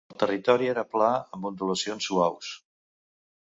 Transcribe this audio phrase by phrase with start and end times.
[0.13, 2.53] El territori era pla amb ondulacions suaus.